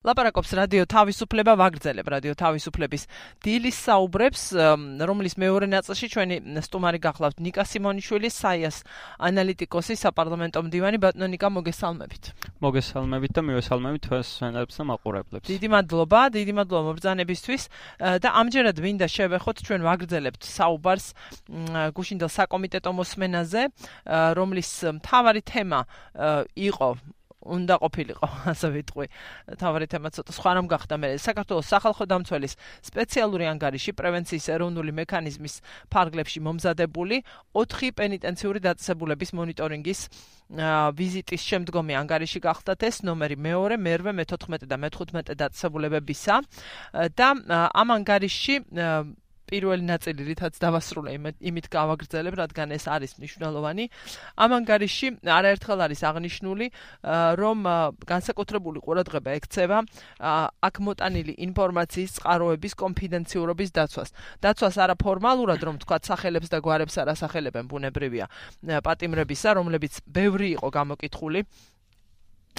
ლაპარაკობს 0.00 0.54
რადიო 0.56 0.86
თავისუფლება 0.88 1.52
ვაგრძელებ 1.60 2.06
რადიო 2.08 2.32
თავისუფლების 2.40 3.02
დილის 3.44 3.80
საუბრებს 3.84 4.44
რომლის 4.96 5.34
მეორე 5.36 5.66
ნაწილში 5.68 6.08
ჩვენი 6.14 6.36
სტუმარი 6.64 7.00
გახლავთ 7.04 7.42
ნიკა 7.44 7.64
სიმონიშვილი 7.68 8.30
საიას 8.32 8.78
ანალიტიკოსი 9.28 9.98
საპარლამენტო 10.00 10.62
მდივანი 10.64 10.98
ბატონო 11.04 11.28
ნიკა 11.36 11.52
მოგესალმებით. 11.52 12.32
მოგესალმებით 12.64 13.30
და 13.36 13.40
მივესალმებით 13.44 14.00
თქვენს 14.08 14.28
სვენებს 14.40 14.74
და 14.80 14.84
მაყურებლებს. 14.88 15.46
დიდი 15.52 15.68
მადლობა 15.68 16.20
დიდი 16.32 16.52
მადლობა 16.56 16.82
მობრძანებისთვის 16.88 17.62
და 18.24 18.28
ამჯერად 18.40 18.76
მინდა 18.80 19.04
შევეხოთ 19.04 19.56
ჩვენ 19.68 19.80
ვაგრძელებთ 19.84 20.42
საუბარს 20.48 21.06
გუშინდელ 21.92 22.30
საკომიტეტო 22.40 22.90
მოსმენაზე 22.96 23.62
რომლის 24.32 24.70
მთავარი 24.96 25.40
თემა 25.44 25.80
იყო 26.56 26.88
უნდა 27.40 27.74
ყოფილიყო, 27.80 28.26
ასე 28.52 28.68
ვიტყვი. 28.74 29.06
თავარი 29.60 29.86
თემა 29.88 30.08
ცოტა 30.12 30.32
სხვა 30.36 30.50
რამ 30.60 30.66
გახდა 30.68 30.94
მე. 31.00 31.08
საქართველოს 31.16 31.66
სახალხო 31.72 32.04
დამცველის 32.10 32.56
სპეციალური 32.84 33.44
ანგარიში 33.48 33.92
პრევენციის 33.96 34.46
ეროვნული 34.56 34.92
მექანიზმის 35.00 35.54
ფარგლებში 35.88 36.38
მომზადებული 36.44 37.16
4 37.56 37.92
პენიტენციური 37.96 38.58
დაწესებულების 38.60 39.30
მონიტორინგის 39.40 40.00
ვიზიტის 40.50 41.42
შემდგომი 41.46 41.94
ანგარიში 41.94 42.40
გახდათ 42.42 42.82
ეს 42.82 42.96
ნომერი 43.06 43.36
მეორე, 43.38 43.76
მერვე, 43.78 44.12
მე-14 44.18 44.66
და 44.66 44.76
მე-15 44.82 45.38
დაწესებულებებისა 45.38 46.40
და 47.14 47.28
ამ 47.70 47.88
ანგარიში 47.94 48.58
პირველი 49.50 49.84
ნაწილი 49.84 50.22
რითაც 50.30 50.54
დავასრულე 50.62 51.10
იმით 51.42 51.66
გავაგრძელებ, 51.74 52.34
რადგან 52.40 52.68
ეს 52.78 52.84
არის 52.86 53.12
მნიშვნელოვანი. 53.18 53.84
ამ 54.38 54.50
ანგარიში 54.58 55.08
არაერთხელ 55.26 55.78
არის 55.86 56.00
აღნიშნული, 56.10 56.66
რომ 57.42 57.58
განსაკუთრებული 58.06 58.78
ყურადღება 58.86 59.30
ექცევა 59.38 59.78
აქ 60.70 60.74
მოტანილი 60.86 61.32
ინფორმაციის 61.50 62.10
წყაროების 62.16 62.72
კონფიდენციურობის 62.78 63.70
დაცვას. 63.74 64.08
დაცვას 64.38 64.76
არა 64.78 64.94
ფორმალურად, 64.94 65.60
რომ 65.66 65.76
თქვა 65.82 65.98
სახელებს 66.06 66.48
და 66.48 66.58
გვარებს 66.62 66.94
არასახელებენ 67.02 67.64
ბუნებრივია 67.66 68.26
პატიმრებისა, 68.86 69.50
რომლებიც 69.58 70.00
ბევრი 70.06 70.48
იყო 70.56 70.68
გამოკითხული. 70.70 71.40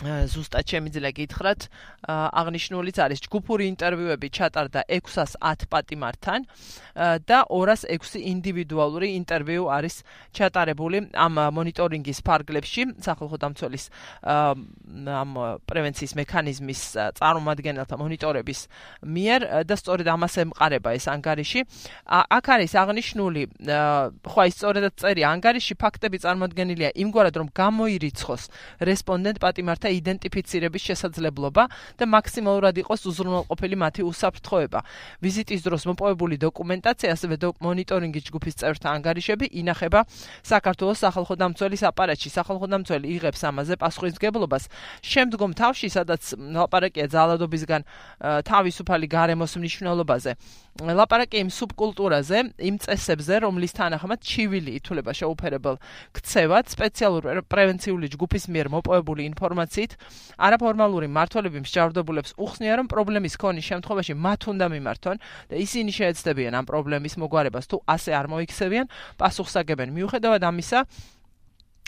ზუსტად 0.01 0.65
შემიძლია 0.65 1.11
გითხრათ, 1.13 1.67
აღნიშნულიც 2.09 2.97
არის 3.05 3.19
ჯგუფური 3.27 3.67
ინტერვიუები 3.69 4.27
ჩატარდა 4.33 4.81
610 4.89 5.67
პატიმართან 5.69 6.39
და 7.29 7.39
206 7.45 8.17
ინდივიდუალური 8.17 9.07
ინტერვიუ 9.21 9.63
არის 9.69 10.01
ჩატარებული 10.33 11.13
ამ 11.13 11.33
მონიტორინგის 11.53 12.19
ფარგლებში 12.25 12.81
სახალხო 13.05 13.37
დამცველის 13.45 13.85
ამ 14.25 15.31
პრევენციის 15.69 16.13
მექანიზმის 16.17 16.81
წარმომადგენელთა 17.21 17.95
მონიტორების 18.01 18.59
მიერ 19.05 19.39
და 19.69 19.75
სწორედ 19.77 20.07
ამას 20.09 20.33
ემყარება 20.41 20.89
ეს 20.97 21.05
ანგარიში. 21.13 21.61
აქ 22.09 22.45
არის 22.57 22.71
აღნიშნული 22.81 23.41
ხო 24.25 24.41
ის 24.49 24.53
სწორედაც 24.57 24.93
წერი 24.97 25.21
ანგარიში 25.29 25.73
ფაქტები 25.77 26.17
წარმოდგენილია 26.25 26.89
იმგვარად 26.97 27.35
რომ 27.37 27.47
გამოირიცხოს 27.53 28.43
რესპონდენტ 28.81 29.37
პატიმართა 29.37 29.90
იდენტიფიცირების 29.99 30.81
შესაძლებლობა 30.89 31.63
და 31.99 32.03
მაქსიმალურად 32.07 32.75
იყოს 32.81 33.01
უზრუნველყოფილი 33.11 33.75
მათი 33.83 34.01
უსაფრთხოება. 34.07 34.79
ვიზიტის 35.21 35.61
დროს 35.67 35.83
მოპოვებული 35.91 36.35
დოკუმენტაცია, 36.41 37.09
ასევე 37.15 37.35
მონიტორინგის 37.61 38.23
ჯგუფის 38.31 38.55
წევრთა 38.61 38.87
ანგარიშები 38.95 39.45
ინახება 39.61 39.99
საქართველოს 40.43 40.99
სახალხო 41.03 41.35
დამცველის 41.41 41.81
აპარატში. 41.91 42.29
სახალხო 42.31 42.67
დამცველი 42.71 43.07
იღებს 43.15 43.41
ამაზე 43.49 43.75
პასუხისგებლობას. 43.81 44.63
შემდგომ 45.01 45.51
თავში, 45.57 45.87
სადაც 45.91 46.21
ლაპარაკია 46.37 47.05
ძალადობისგან 47.11 47.81
თავისუფალი 48.21 49.07
გარემოს 49.11 49.53
მნიშვნელობაზე, 49.57 50.31
ლაპარაკი 50.81 51.37
იმ 51.43 51.49
სუბკულტურაზე, 51.51 52.37
იმ 52.63 52.75
წესებზე, 52.79 53.33
რომლის 53.43 53.71
თანახმად 53.75 54.19
ჩივილი 54.23 54.71
ითვლება 54.79 55.11
შეუფერებელ 55.11 55.75
ქცევად, 56.15 56.65
სპეციალური 56.71 57.43
პრევენციული 57.51 58.07
ჯგუფის 58.15 58.47
მიერ 58.47 58.67
მოპოვებული 58.71 59.21
ინფორმაციით, 59.81 59.93
არაფორმალური 60.37 61.07
მართლები 61.09 61.61
მსჯავრდებულებს 61.65 62.35
უხსნიან, 62.37 62.75
რომ 62.81 62.87
პრობლემის 62.91 63.35
ქონის 63.41 63.65
შემთხვევაში 63.65 64.13
მათ 64.13 64.41
უნდა 64.53 64.65
მიმართონ 64.73 65.17
და 65.49 65.55
ისინი 65.57 65.91
შეეცდებიან 65.97 66.53
ამ 66.61 66.65
პრობლემის 66.69 67.17
მოგვარებას, 67.17 67.65
თუ 67.71 67.77
ასე 67.89 68.11
არ 68.13 68.25
მოიქცევიან, 68.31 68.85
პასუხსაგებენ. 69.17 69.87
მიუხედავად 69.97 70.41
ამისა, 70.45 70.79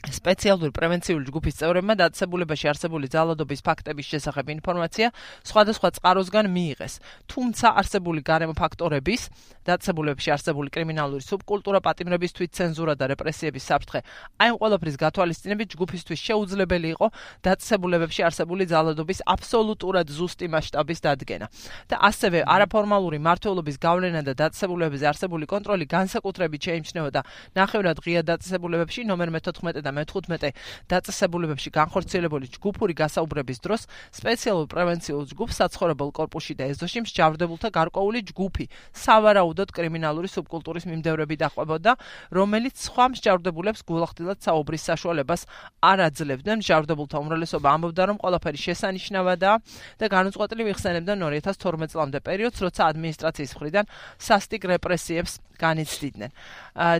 სპეციალური 0.04 0.72
პრევენციული 0.76 1.24
ჯგუფის 1.32 1.56
წევრებმა 1.64 1.96
დაწესებულებაში 1.96 2.68
არსებული 2.76 3.08
ძალადობის 3.08 3.62
ფაქტების 3.64 4.10
შესახებ 4.12 4.46
ინფორმაცია 4.60 5.08
სხვადასხვა 5.48 5.90
წყაროსგან 5.96 6.46
მიიღეს. 6.52 6.94
თუმცა 7.32 7.68
არსებული 7.80 8.20
გარემო 8.20 8.52
ფაქტორების, 8.52 9.22
დაწესებულებაში 9.64 10.30
არსებული 10.36 10.70
კრიმინალური 10.76 11.24
სუბკულტურა, 11.24 11.80
პატიმრებისთვის 11.88 12.52
ცენზურა 12.52 12.94
და 13.00 13.06
რეპრესიების 13.16 13.64
საფრთხე, 13.64 14.00
აი 14.44 14.48
ამ 14.52 14.58
ყველაფრის 14.60 14.96
გათვალისწინებით 15.00 15.68
ჯგუფისთვის 15.72 16.20
შეუძლებელი 16.28 16.88
იყო 17.00 17.08
დაწესებულებებში 17.48 18.22
არსებული 18.28 18.64
ძალადობის 18.68 19.20
აბსოლუტურად 19.24 20.08
ზუსტი 20.12 20.46
მასშტაბის 20.52 21.00
დადგენა. 21.00 21.48
და 21.88 21.96
ასევე 22.10 22.44
არაფორმალური 22.44 23.18
მართლობის 23.24 23.78
გავლენა 23.80 24.22
და 24.28 24.34
დაწესებულებებზე 24.36 25.06
არსებული 25.12 25.46
კონტროლი 25.48 25.86
განსაკუთრებით 25.88 26.62
შეიმჩნეოდა 26.68 27.22
ნახევრად 27.56 27.98
ღია 28.04 28.22
დაწესებულებებში 28.28 29.02
ნომერ 29.08 29.30
მე-14 29.36 29.82
და 29.86 29.92
მე-15 29.94 30.52
დაწესებულებებში 30.90 31.70
განხორციელებული 31.74 32.46
ჯგუფური 32.54 32.94
გასაუბრების 32.98 33.60
დროს 33.64 33.82
სპეციალურ 34.14 34.68
პრევენციულ 34.74 35.24
ჯგუფს 35.34 35.56
საცხოვრებელ 35.62 36.10
კორპუსში 36.18 36.54
და 36.60 36.68
ეზოში 36.74 37.06
მსჯავრდებულთა 37.06 37.70
გარკვეული 37.78 38.20
ჯგუფი 38.34 38.66
სავარაუდოდ 39.04 39.70
კრიმინალური 39.74 40.28
სუბკულტურის 40.34 40.86
მიმდევრები 40.90 41.36
დაყვებოდა, 41.44 41.92
რომელიც 42.34 42.76
სხვა 42.88 43.06
მსჯავრდებულებს 43.14 43.82
გულახდილად 43.88 44.40
საუბრის 44.44 44.84
საშუალებას 44.90 45.42
არ 45.84 46.00
აძლევდნენ. 46.08 46.58
მსჯავრდებულთა 46.64 47.18
უმრავლესობა 47.24 47.68
ამბობდა, 47.74 48.04
რომ 48.10 48.18
ყველაფერი 48.24 48.60
შესანიშნავადაა 48.68 49.56
და 50.00 50.06
განუწყვეტლივ 50.16 50.68
იხსენებდნენ 50.74 51.18
2012 51.24 51.92
წლამდე 51.94 52.20
პერიოდს, 52.24 52.60
როცა 52.66 52.82
ადმინისტრაციის 52.94 53.52
მხრიდან 53.58 53.86
სასტიკ 54.18 54.62
რეპრესიებს 54.74 55.34
განიცდიდნენ. 55.60 56.32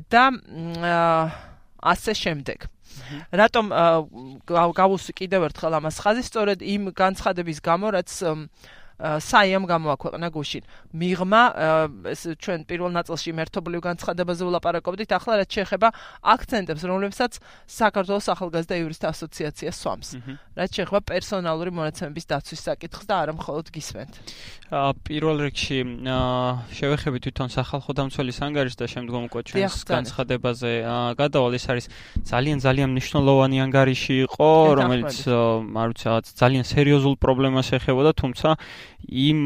და 0.10 0.24
ასე 1.84 2.14
შემდეგ. 2.24 2.60
რატომ 3.34 3.66
გავუსვი 4.78 5.14
კიდევ 5.18 5.42
ერთხელ 5.50 5.74
ამას 5.82 5.98
ხაზი 6.04 6.24
სწორედ 6.30 6.60
იმ 6.62 6.84
განცხადების 6.94 7.60
გამო 7.66 7.88
რაც 7.98 8.12
საიამ 9.00 9.66
გამოაქვეყნა 9.68 10.28
გუშინ. 10.30 10.64
მიღმა 10.94 11.42
ეს 12.14 12.22
ჩვენ 12.38 12.60
პირველ 12.70 12.92
ნაწილში 12.94 13.32
მერთობლივ 13.34 13.82
განცხადებაზე 13.84 14.44
ვლაპარაკობდით, 14.48 15.10
ახლა 15.18 15.34
რაც 15.42 15.50
შეეხება 15.50 15.90
აქცენტებს, 16.24 16.84
რომლებსაც 16.88 17.32
საქართველოს 17.68 18.28
ახალგაზრდა 18.34 18.76
იურისტთა 18.80 19.08
ასოციაცია 19.10 19.72
სვამს. 19.74 20.10
რაც 20.54 20.70
შეეხება 20.78 21.02
პერსონალური 21.10 21.72
მონაცემების 21.74 22.26
დაცვის 22.30 22.62
საკითხს 22.70 23.06
და 23.10 23.16
არა 23.24 23.34
მხოლოდ 23.34 23.66
გისმენთ. 23.74 24.14
აა 24.74 24.92
პირველ 25.06 25.38
რიგში 25.46 25.78
შევეხები 26.74 27.18
თვითონ 27.24 27.50
სახალხო 27.54 27.92
დამცველის 27.98 28.38
ანგარიშს 28.46 28.78
და 28.80 28.86
შემდგომ 28.90 29.22
უკვე 29.30 29.42
ჩვენს 29.50 29.76
განცხადებაზე 29.86 30.72
გადავალ 31.18 31.54
ეს 31.58 31.66
არის 31.70 31.86
ძალიან 32.26 32.58
ძალიან 32.64 32.90
მნიშვნელოვანი 32.94 33.58
ანგარიში 33.66 34.16
იყო, 34.26 34.50
რომელიც 34.80 35.18
არ 35.30 35.88
ვიცი, 35.94 36.08
ძალიან 36.42 36.66
სერიოზულ 36.74 37.16
პრობლემას 37.22 37.68
ეხებოდა, 37.78 38.12
თუმცა 38.18 38.50
იმ 39.04 39.40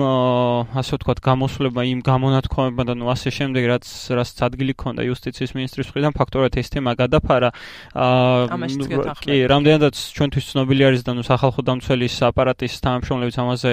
ასე 0.78 0.98
ვთქვათ 0.98 1.20
გამოსვლება 1.26 1.82
იმ 1.90 2.00
გამონათქვამებმა 2.06 2.84
და 2.88 2.94
ნუ 2.94 3.10
ასე 3.10 3.30
შემდეგ 3.34 3.64
რაც 3.74 3.86
რაც 4.14 4.30
ადგილი 4.48 4.74
ქონდა 4.78 5.02
იუსტიციის 5.10 5.52
მინისტრის 5.58 5.90
მხრიდან 5.90 6.14
ფაქტორად 6.14 6.54
ეს 6.62 6.70
თემა 6.70 6.94
გადაფარა. 6.94 7.50
აა 7.98 9.18
კი 9.18 9.36
რამდენადაც 9.50 9.96
ჩვენთვის 9.98 10.46
ცნობილი 10.54 10.82
არის 10.88 11.02
და 11.04 11.12
ნუ 11.18 11.24
სახალხო 11.26 11.62
დამცველის 11.66 12.16
აპარატის 12.30 12.74
თანამშრომლებიც 12.86 13.36
ამაზე 13.42 13.72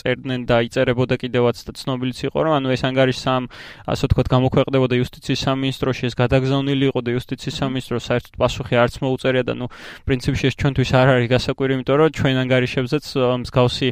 წერდნენ 0.00 0.40
და 0.48 0.56
იწერებოდა 0.64 1.14
კიდევაც 1.20 1.56
და 1.60 1.72
ცნობილიც 1.76 2.18
იყო 2.32 2.38
რომ 2.40 2.52
ანუ 2.58 2.68
ეს 2.72 2.82
ანგარიში 2.88 3.20
სამ 3.20 3.42
ასე 3.84 4.02
ვთქვათ 4.08 4.28
გამოქვეყნდებოდა 4.32 4.94
იუსტიციის 4.96 5.40
სამინისტროში 5.44 6.02
ეს 6.08 6.14
გადაგზავნილი 6.16 6.84
იყო 6.88 7.00
და 7.04 7.10
იუსტიციის 7.14 7.56
სამინისტრო 7.60 7.98
საერთოდ 8.00 8.34
პასუხი 8.40 8.74
არც 8.80 8.94
მოუწერია 9.04 9.44
და 9.44 9.54
ნუ 9.60 9.66
პრინციპში 10.08 10.44
ეს 10.50 10.54
ჩვენთვის 10.56 10.90
არ 10.96 11.08
არის 11.14 11.28
გასაკვირი 11.30 11.72
იმიტომ 11.76 11.96
რომ 12.00 12.10
ჩვენ 12.16 12.36
ანგარიშებზეც 12.44 13.04
მსგავსი 13.44 13.88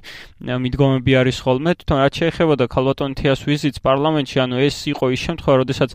მიდგომები 0.65 1.13
არის 1.21 1.39
ხოლმე, 1.45 1.71
თუმცა 1.79 1.99
რაც 2.03 2.15
შეეხებოდა 2.21 2.65
ქალბატონ 2.75 3.11
თიას 3.19 3.41
ვიზიტს 3.49 3.83
პარლამენტში, 3.87 4.37
ანუ 4.45 4.57
ეს 4.69 4.77
იყო 4.93 5.05
ის 5.15 5.21
შემთხვევა, 5.27 5.57
როდესაც 5.63 5.91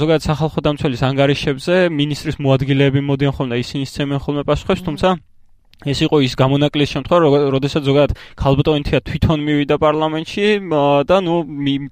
ზოგადად 0.00 0.22
სახალხო 0.28 0.60
დამცველის 0.66 1.02
ანგარიშებზე 1.10 1.74
მინისტრის 2.00 2.36
მოადგილეები 2.44 3.00
მოდიან 3.10 3.32
ხოლმე 3.34 3.52
და 3.54 3.62
ისინი 3.64 3.84
სცემენ 3.90 4.18
ხოლმე 4.24 4.42
პასუხებს, 4.48 4.82
თუმცა 4.88 5.08
ეს 5.84 5.98
იყო 6.04 6.16
ის 6.24 6.32
გამონაკლისის 6.40 6.92
შემთხვევა, 6.94 7.40
როდესაც 7.54 7.82
ზოგადად 7.84 8.12
ქალბატონეთია 8.40 8.98
თვითონ 9.04 9.38
მივიდა 9.44 9.76
პარლამენტში 9.84 10.46
და 11.08 11.16
ნუ 11.24 11.34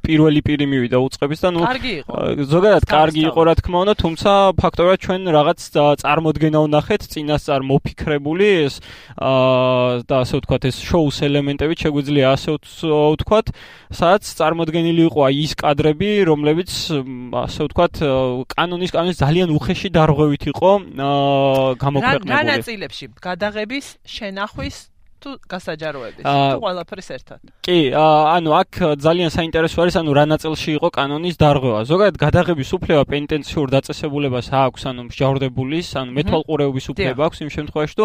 პირველი 0.00 0.40
პირი 0.46 0.66
მივიდა 0.72 0.96
უწყების 1.06 1.40
და 1.44 1.48
ნუ 1.52 1.60
ზოგადად 2.48 2.84
კარგი 2.88 3.22
იყო 3.28 3.40
რა 3.48 3.54
თქმა 3.60 3.78
უნდა, 3.84 3.94
თუმცა 4.02 4.30
ფაქტორად 4.56 4.98
ჩვენ 5.04 5.20
რაღაც 5.36 5.58
წარმოდგენა 6.02 6.58
ვნახეთ 6.66 7.02
წინასწარ 7.12 7.60
მოფიქრებული 7.68 8.46
ეს 8.64 8.74
და 10.08 10.14
ასე 10.22 10.34
ვთქვათ 10.40 10.62
ეს 10.72 10.76
შოუს 10.88 11.16
ელემენტები 11.28 11.74
შეგვიძლია 11.82 12.26
ასე 12.32 12.56
ვთქვათ, 12.56 13.46
სადაც 13.92 14.22
წარმოდგენილი 14.40 15.02
იყო 15.12 15.20
აი 15.28 15.36
ის 15.42 15.52
კადრები, 15.60 16.10
რომლებიც 16.30 16.70
ასე 17.44 17.60
ვთქვათ 17.68 17.94
კანონის 18.56 18.90
კანონის 18.94 19.18
ძალიან 19.20 19.48
უხეში 19.52 19.88
დარღვევით 19.92 20.42
იყო 20.52 20.70
გამოქვეყნებული. 21.82 22.32
რა 22.32 22.42
ნაწილებში? 22.56 23.04
გადაღები 23.20 23.78
ის 23.82 23.98
შენახვის 24.06 24.76
თუ 25.22 25.30
გასაჯაროების 25.46 26.24
თუ 26.26 26.58
ყველაფერს 26.62 27.08
ერთად. 27.14 27.40
კი, 27.62 27.78
ანუ 27.94 28.50
აქ 28.58 28.70
ძალიან 28.98 29.30
საინტერესო 29.30 29.78
არის, 29.82 29.94
ანუ 30.02 30.10
რა 30.18 30.24
ნაწილში 30.34 30.70
იყო 30.78 30.88
კანონის 30.98 31.36
დარღვევა. 31.38 31.80
ზოგადად 31.86 32.16
გადაღების 32.18 32.70
უფლება 32.76 33.02
პენტენციურ 33.06 33.66
დაწესებულებას 33.70 34.46
აქვს, 34.50 34.82
ანუ 34.90 35.00
მსჯავრდებულის, 35.08 35.88
ანუ 36.02 36.10
მეთვალყურეობის 36.18 36.86
უფლება 36.90 37.20
აქვს 37.26 37.38
იმ 37.46 37.50
შემთხვევაში, 37.56 37.94
თუ 38.02 38.04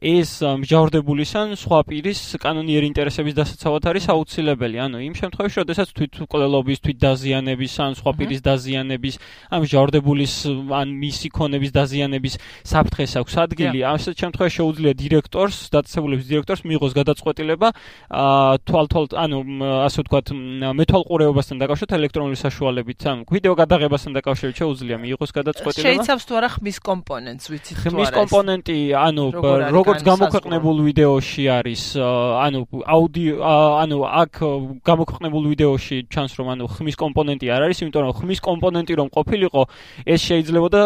ეს 0.00 0.40
მსჯავრდებულის 0.40 1.32
ან 1.36 1.50
სხვა 1.60 1.84
პირის 1.84 2.20
კანონიერი 2.40 2.88
ინტერესების 2.88 3.34
დასაცავად 3.36 3.84
არის 3.84 4.04
აუცილებელი. 4.08 4.76
ანუ 4.80 4.96
იმ 5.04 5.14
შემთხვევაში, 5.20 5.56
როდესაც 5.60 5.88
თვითმკვლელობის, 5.92 6.78
თვითდაზიანების 6.80 7.72
ან 7.84 7.92
სხვა 8.00 8.10
პირის 8.16 8.40
დაზიანების, 8.40 9.14
ან 9.52 9.58
მსჯავრდებულის 9.60 10.34
ან 10.72 10.88
მისი 11.04 11.28
ქონების 11.36 11.70
დაზიანების 11.76 12.34
საფრთხეს 12.64 13.12
აქვს 13.20 13.34
ადგილი, 13.44 13.78
ასეთ 13.84 14.14
შემთხვევაში 14.24 14.56
შეუძლია 14.56 14.92
დირექტორს, 14.96 15.56
დაწესებულების 15.68 16.26
დირექტორს 16.32 16.62
მიიღოს 16.64 16.92
გადაწყვეტილება 16.96 17.68
აა 18.08 18.56
თვალთვალ, 18.64 19.04
ანუ 19.20 19.38
ასე 19.84 19.98
ვთქვათ, 20.00 20.26
მეთვალყურეობასთან 20.80 21.56
დაკავშირებით 21.60 21.92
ელექტრონული 22.00 22.36
საშუალებით, 22.40 23.00
ან 23.04 23.16
ვიდეო 23.28 23.52
გადაღებასთან 23.52 24.12
დაკავშირებით 24.16 24.56
შეუძლია 24.64 24.96
მიიღოს 24.96 25.30
გადაწყვეტილება. 25.36 25.84
შეიცავს 25.92 26.24
თუ 26.24 26.32
არა 26.40 26.48
ხმის 26.56 26.78
კომპონენტს, 26.88 27.44
ვიცით 27.52 27.76
თუ 27.76 27.84
არა? 27.84 27.92
ხმის 27.92 28.10
კომპონენტი, 28.16 28.78
ანუ 28.96 29.24
როგორ 29.76 29.89
როგორც 29.90 30.06
გამოქვეყნებულ 30.06 30.76
ვიდეოში 30.86 31.44
არის, 31.50 31.82
ანუ 31.98 32.60
აუდიო, 32.86 33.34
ანუ 33.42 33.98
აქ 34.06 34.34
გამოქვეყნებულ 34.86 35.44
ვიდეოში 35.50 35.96
ჩანს 36.06 36.32
რომ 36.38 36.46
ანუ 36.54 36.64
ხმის 36.70 36.96
კომპონენტი 37.00 37.46
არ 37.50 37.60
არის, 37.66 37.78
იმიტომ 37.82 38.02
რომ 38.06 38.14
ხმის 38.20 38.40
კომპონენტი 38.46 38.92
რომ 39.00 39.08
ყოფილიყო, 39.10 39.62
ეს 40.06 40.20
შეიძლება 40.30 40.68
და 40.70 40.82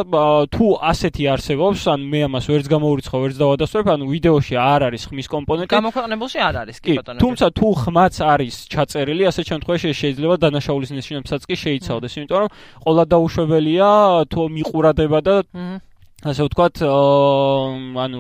თუ 0.49 0.67
ასეთი 0.81 1.25
არსებობს, 1.35 1.81
ან 1.95 2.01
მე 2.09 2.21
ამას 2.29 2.45
ვერც 2.49 2.67
გამოურიცხავ, 2.73 3.19
ვერც 3.25 3.37
დავადასტურებ, 3.45 3.87
ანუ 3.95 4.05
ვიდეოში 4.09 4.55
არ 4.57 4.81
არის 4.89 5.03
ხმის 5.13 5.29
კომპონენტი. 5.29 5.71
გამოქვეყნებულში 5.75 6.39
არ 6.41 6.55
არის, 6.65 6.77
კი 6.81 6.93
ბატონო. 6.99 7.19
თუმცა 7.21 7.47
თუ 7.53 7.69
ხმაც 7.85 8.15
არის 8.25 8.55
ჩაწერილი, 8.73 9.23
ასეთ 9.29 9.45
შემთხვევაში 9.53 9.89
შეიძლება 9.93 10.37
დანაშაულის 10.41 10.91
ნიშნებსაც 10.97 11.41
კი 11.45 11.57
შეიცავდეს, 11.65 12.13
იმიტომ 12.25 12.39
რომ 12.41 12.51
ყოლა 12.85 13.05
დაუშვებელია 13.13 13.91
თუ 14.33 14.41
მიყურადება 14.49 15.19
და 15.21 15.35
ასე 16.25 16.41
ვთქვათ, 16.49 16.75
ანუ 16.85 18.19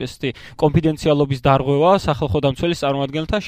ესეთი 0.00 0.30
კონფიდენციალობის 0.56 1.40
დარღვევა 1.44 1.90
სახალხო 2.00 2.38
დამცველის 2.40 2.80
წარმომადგენელთა 2.80 3.38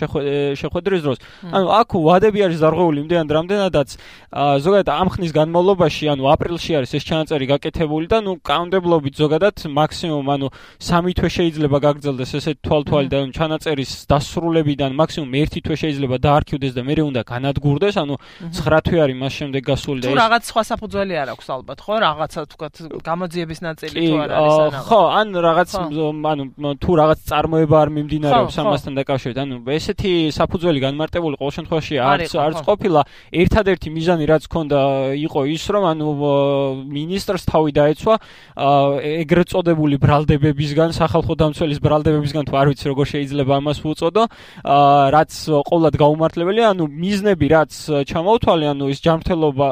შეხვედრის 0.61 1.01
დროს. 1.01 1.19
ანუ 1.49 1.67
აქ 1.81 1.91
ვადები 1.97 2.41
არის 2.47 2.59
დარღვეული 2.61 2.99
იმდენად 3.07 3.31
რამდენადაც 3.37 3.89
ზოგადად 4.37 4.89
ამ 4.93 5.09
ხნის 5.17 5.33
განმავლობაში, 5.33 6.05
ანუ 6.13 6.23
აპრილში 6.29 6.73
არის 6.77 6.91
ეს 6.93 7.05
ჩანაწერი 7.09 7.47
გაკეთებული 7.57 8.07
და 8.13 8.19
ნუ 8.21 8.33
კაუნტებლობით 8.45 9.15
ზოგადად 9.17 9.57
მაქსიმუმ 9.65 10.27
ანუ 10.37 10.49
3 10.77 11.17
თვე 11.17 11.29
შეიძლება 11.37 11.79
გაგრძელდეს 11.87 12.31
ესეთ 12.37 12.59
თვალთვალიდან 12.67 13.33
ჩანაწერის 13.33 13.91
დასრულებიდან 14.13 14.91
მაქსიმუმ 14.93 15.31
1 15.41 15.65
თვე 15.65 15.77
შეიძლება 15.83 16.17
დაარქივდეს 16.21 16.73
და 16.77 16.83
მეორე 16.85 17.03
უნდა 17.07 17.23
განადგურდეს, 17.25 17.95
ანუ 17.97 18.15
9 18.53 18.81
თვე 18.87 18.99
არის 19.07 19.17
მას 19.17 19.33
შემდეგ 19.41 19.63
გასული 19.73 19.99
და 20.05 20.07
ეს 20.07 20.13
თუ 20.13 20.21
რაღაც 20.21 20.43
სხვა 20.51 20.63
საფუძველი 20.71 21.15
არ 21.17 21.29
აქვს 21.33 21.47
ალბათ, 21.57 21.79
ხო? 21.87 21.95
რაღაცა 22.07 22.41
თქვათ 22.53 22.75
გამოძიების 23.07 23.61
ნაწილი 23.67 23.86
ნაწილი 23.87 24.07
თუ 24.07 24.17
არ 24.27 24.31
არის 24.37 24.57
ანა 24.67 24.81
ხო 24.87 25.01
ან 25.21 25.29
რაღაც 25.47 25.71
ანუ 25.77 26.71
თუ 26.83 26.91
რაღაც 27.01 27.19
წარმოება 27.31 27.77
არ 27.83 27.91
მიმდინარეობს 27.97 28.57
ამასთან 28.63 28.93
დაკავშირებით 29.01 29.39
ანუ 29.47 29.55
ესეთი 29.77 30.13
საფუძველი 30.35 30.79
განმარტებული 30.87 31.35
ყოველ 31.41 31.53
შემთხვევაში 31.57 31.95
არც 31.97 32.31
არც 32.47 32.59
ყოფილა. 32.67 33.01
ერთადერთი 33.37 33.89
მიზანი 33.97 34.25
რაც 34.27 34.45
ქონდა 34.51 34.81
იყო 35.27 35.41
ის 35.57 35.65
რომ 35.71 35.85
ანუ 35.93 36.07
მინისტრს 36.97 37.43
თავი 37.47 37.71
დაეცვა 37.79 38.15
ეგრეთ 39.23 39.49
წოდებული 39.53 39.97
ბრალდებებისგან 40.03 40.91
სახალხო 40.97 41.35
დამცველის 41.43 41.81
ბრალდებებისგან 41.87 42.45
თუ 42.49 42.55
არ 42.61 42.67
ვიცი 42.73 42.87
როგორ 42.93 43.07
შეიძლება 43.13 43.53
ამას 43.61 43.79
უწოდო 43.87 44.25
რაც 45.17 45.33
ყოველად 45.71 45.95
გაუმართლებელია 46.03 46.67
ანუ 46.75 46.85
მიზნები 46.87 47.47
რაც 47.57 47.73
ჩამოთვალე 48.11 48.67
ანუ 48.73 48.85
ის 48.93 48.99
ჯანმრთელობა 49.07 49.67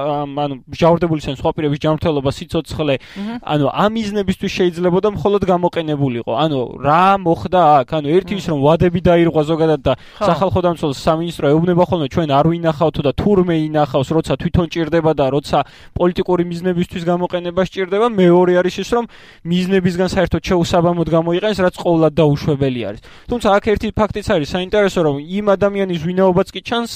ანუ 0.44 0.54
ჟავრდებული 0.80 1.20
სენ 1.24 1.34
სხვა 1.40 1.50
პირების 1.56 1.80
ჯანმრთელობა 1.84 2.30
სიცოცხლე 2.38 2.94
ანუ 3.42 3.66
ამ 3.84 3.92
მიზნებისთვის 4.04 4.52
შეიძლება 4.60 4.98
და 5.00 5.08
მხოლოდ 5.16 5.42
გამოყენებულიყო. 5.48 6.32
ანუ 6.44 6.58
რა 6.84 7.06
მოხდა 7.24 7.60
აქ? 7.80 7.88
ანუ 7.96 8.08
ერთი 8.12 8.34
ის 8.36 8.46
რომ 8.52 8.58
ვადები 8.60 9.00
დაირღვა 9.00 9.42
ზოგადად 9.48 9.80
და 9.80 9.92
სახალხო 10.20 10.60
დამცველს 10.60 10.98
სამინისტრო 11.00 11.46
ეუბნება 11.54 11.84
ხოლმე 11.88 12.06
ჩვენ 12.12 12.28
არ 12.36 12.46
ვინახავთო 12.52 13.00
და 13.00 13.12
თურმე 13.16 13.56
ინახავს, 13.64 14.08
როცა 14.12 14.32
თვითონ 14.36 14.66
ჭირდება 14.68 15.12
და 15.16 15.24
როცა 15.32 15.58
პოლიტიკური 15.96 16.42
მიზნებისთვის 16.44 17.02
გამოყენება 17.08 17.62
სჭირდება. 17.64 18.06
მეორე 18.12 18.52
არის 18.60 18.74
ის 18.84 18.90
რომ 18.92 19.04
მიზნებისგან 19.48 20.08
საერთოდ 20.12 20.42
შეუსაბამოდ 20.44 21.08
გამოიყენს, 21.16 21.58
რაც 21.64 21.74
ყოველად 21.80 22.12
დაუშვებელი 22.20 22.80
არის. 22.84 23.00
თუმცა 23.30 23.48
აქ 23.56 23.64
ერთი 23.72 23.88
ფაქტიც 23.96 24.26
არის 24.28 24.48
საინტერესო 24.52 25.00
რომ 25.00 25.16
იმ 25.24 25.46
ადამიანის 25.56 26.00
ვინაობაც 26.04 26.48
კი 26.52 26.60
ჩანს 26.60 26.92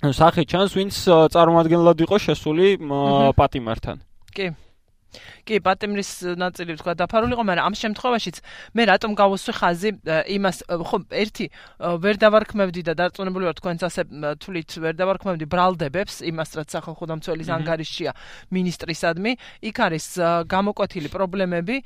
სახე 0.00 0.48
ჩანს, 0.48 0.72
ვინც 0.72 0.94
წარმოადგენლად 1.28 1.98
იყო 2.08 2.16
შესული 2.16 2.80
პატიმართან. 3.36 4.00
კი. 4.32 4.69
კი, 5.46 5.60
პატემრის 5.64 6.10
ნაწილი 6.40 6.76
თქვა 6.80 6.92
დაფარულიყო, 7.00 7.42
მაგრამ 7.50 7.64
ამ 7.70 7.74
შემთხვევაშიც 7.80 8.36
მე 8.76 8.82
რატომ 8.90 9.10
გავუსვი 9.18 9.52
ხაზი 9.60 9.90
იმას, 10.36 10.56
ხო, 10.70 10.98
ერთი 11.10 11.46
ვერ 12.04 12.14
დავარქმევდი 12.20 12.80
და 12.88 12.92
დარწმუნებული 13.00 13.44
ვარ 13.50 13.56
თქვენც 13.60 13.80
ასე 13.88 14.02
თulit 14.40 14.70
ვერ 14.80 14.94
დავარქმევდი 15.00 15.44
ბრალდებებს, 15.50 16.22
იმას 16.30 16.50
რაც 16.58 16.68
სახალხო 16.76 17.04
დამცველის 17.10 17.48
ანგარიშია 17.50 18.12
ministrisადმი, 18.54 19.32
იქ 19.66 19.76
არის 19.86 20.06
გამოკვეთილი 20.46 21.08
პრობლემები. 21.10 21.76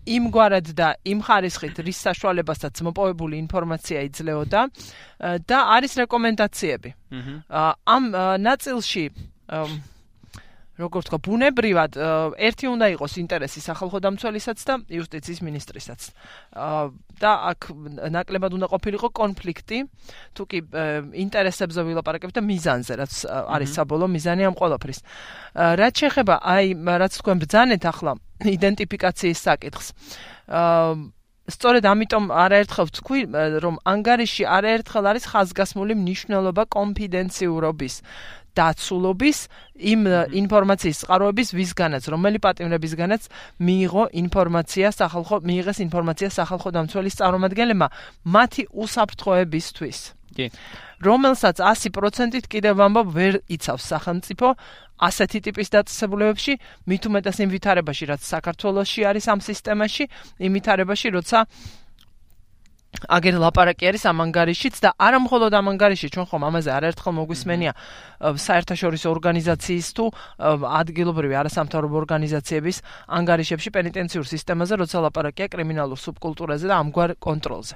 იმგვარად 0.00 0.72
და 0.72 0.96
იმ 1.04 1.20
ხარისხით 1.20 1.76
რის 1.84 1.98
საშუალებასაც 2.08 2.80
მოპოვებული 2.88 3.36
ინფორმაცია 3.44 4.00
იძლეოდა 4.08 4.60
და 5.44 5.58
არის 5.76 5.92
რეკომენდაციები. 6.00 6.90
ამ 7.84 8.02
ნაწილში 8.40 9.04
როგორ 10.80 11.06
თქვა, 11.06 11.18
ბუნებრივად 11.26 11.98
ერთი 12.40 12.66
უნდა 12.72 12.86
იყოს 12.96 13.12
ინტერესი 13.20 13.60
სახალხო 13.64 13.98
დამცველისაც 14.06 14.58
და 14.64 14.74
იუსტიციის 14.88 15.40
მინისტრისაც. 15.44 16.00
და 17.20 17.32
აქ 17.52 17.60
ნაკლებად 18.16 18.52
უნდა 18.56 18.66
ყოფილიყო 18.72 19.08
კონფლიქტი, 19.12 19.78
თუ 20.34 20.42
კი 20.48 20.58
ინტერესებზე 21.12 21.80
ვილაპარაკებ 21.84 22.30
და 22.32 22.40
მიზანზე, 22.40 22.92
რაც 22.96 23.12
არის 23.28 23.70
საბოლოო 23.76 24.08
მიზანი 24.08 24.42
ამ 24.48 24.54
ყოველფრის. 24.56 24.98
რაც 25.54 25.94
შეეხება 26.00 26.34
აი 26.40 26.66
რაც 26.80 27.12
თქვენ 27.20 27.36
ბძანეთ 27.44 27.82
ახლა 27.92 28.12
იდენტიფიკაციის 28.56 29.38
საკითხს. 29.46 29.86
აა 30.48 31.12
სწორედ 31.50 31.84
ამიტომ 31.90 32.30
არაერთხელ 32.30 32.86
ვთქვი, 32.90 33.20
რომ 33.64 33.78
ანგარიში 33.92 34.44
არაერთხელ 34.46 35.04
არის 35.10 35.24
ხაზგასმული 35.30 35.94
მნიშვნელობა 35.98 36.64
კონფიდენციურობის. 36.76 37.94
დაცულობის 38.58 39.38
იმ 39.92 40.00
ინფორმაციის 40.40 41.00
წყაროების 41.04 41.48
ვისგანაც 41.54 42.04
რომელი 42.12 42.38
პატიმრებისგანაც 42.44 43.22
მიიღო 43.66 44.04
ინფორმაცია 44.22 44.86
სახალხო 45.00 45.36
მიიღეს 45.48 45.78
ინფორმაცია 45.86 46.28
სახალხო 46.38 46.70
დამცველის 46.76 47.18
წარმომადგენლებმა 47.20 47.88
მათი 48.26 48.62
უსაფრთხოებისთვის. 48.70 49.98
კი. 50.30 50.46
რომელსაც 51.00 51.56
100%-ით 51.58 52.46
კიდევ 52.46 52.74
ვამბობ 52.80 53.06
ვერ 53.16 53.34
იცავს 53.50 53.84
სახელმწიფო 53.92 54.46
ასეთი 55.00 55.38
ტიპის 55.46 55.68
დაწესებულებებში. 55.74 56.52
მით 56.86 57.02
უმეტეს 57.08 57.36
იმ 57.40 57.50
ვითარებაში 57.56 58.04
რაც 58.12 58.20
საქართველოსში 58.20 59.00
არის 59.10 59.24
ამ 59.32 59.40
სისტემაში 59.40 60.04
იმ 60.44 60.52
ვითარებაში 60.60 61.08
როცა 61.16 61.38
აგერ 62.90 63.38
ლაპარაკი 63.40 63.86
არის 63.86 64.02
ამ 64.10 64.18
ანგარიშიც 64.26 64.76
და 64.82 64.90
არა 64.98 65.18
მხოლოდ 65.24 65.54
ამ 65.56 65.66
ანგარიში 65.72 66.08
ჩვენ 66.10 66.26
ხომ 66.26 66.42
ამაზე 66.50 66.70
არაერთხელ 66.74 67.14
მოგვისმენია 67.16 67.72
საერთაშორისო 68.44 69.06
ორგანიზაციის 69.14 69.88
თუ 69.94 70.04
ადგილობრივი 70.80 71.34
არასამთავრობო 71.40 71.96
ორგანიზაციების 72.02 72.76
ანგარიშებში 73.18 73.70
პენიტენციურ 73.78 74.26
სისტემაზე 74.26 74.74
როცა 74.82 75.04
ლაპარაკია 75.06 75.46
კრიმინალურ 75.54 75.98
სუბკულტურაზე 76.02 76.66
და 76.66 76.74
ამგვარ 76.82 77.10
კონტროლზე. 77.22 77.74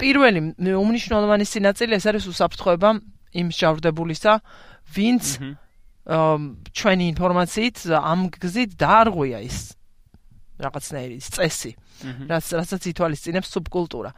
პირველი 0.00 0.40
უმნიშვნელოვანესი 0.56 1.58
ნაწილი 1.62 1.92
ეს 2.00 2.04
არის 2.08 2.24
უსაფრთხოება 2.32 2.90
იმ 3.36 3.48
შავდებულისა, 3.52 4.32
ვინც 4.96 5.24
ჩვენი 6.72 7.04
ინფორმაციით 7.12 7.76
ამ 7.92 8.20
გზით 8.34 8.70
დაარღვია 8.80 9.38
ის 9.46 9.76
რაღაცნაირი 10.58 11.18
წესი. 11.22 11.72
რაც 12.30 12.46
რასაც 12.58 12.82
ითვალისწინებს 12.92 13.48
სუბკულტურა. 13.52 14.10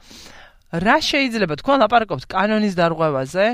რა 0.75 0.97
შეიძლება 0.99 1.55
თქვენ 1.61 1.77
ლაპარაკობთ 1.85 2.25
კანონის 2.31 2.75
დარღვევაზე? 2.75 3.47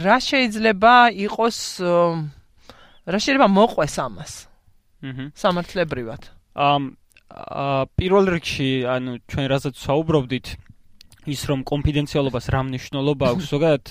რა 0.00 0.16
შეიძლება 0.20 0.94
იყოს 1.26 1.58
რა 3.10 3.18
შეიძლება 3.18 3.48
მოყვეს 3.48 3.96
ამას? 4.00 4.32
აჰა. 5.00 5.24
სამართლებრივად. 5.34 6.22
აა 6.56 7.86
პირველ 7.96 8.24
რიგში, 8.34 8.70
ანუ 8.90 9.12
ჩვენ 9.30 9.46
რასაც 9.54 9.74
საუბრობდით, 9.78 10.46
ის 11.34 11.42
რომ 11.50 11.60
კონფიდენციალობას 11.70 12.46
რა 12.54 12.60
მნიშვნელობა 12.70 13.24
აქვს 13.30 13.44
ზოგადად 13.54 13.84